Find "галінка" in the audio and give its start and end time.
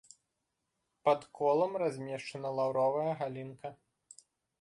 3.21-3.67